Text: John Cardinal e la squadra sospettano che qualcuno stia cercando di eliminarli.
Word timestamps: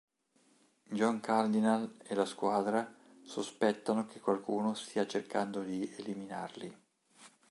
John 0.93 1.19
Cardinal 1.19 1.97
e 2.03 2.15
la 2.15 2.25
squadra 2.25 2.91
sospettano 3.21 4.07
che 4.07 4.19
qualcuno 4.19 4.73
stia 4.73 5.05
cercando 5.05 5.61
di 5.61 5.87
eliminarli. 5.97 6.75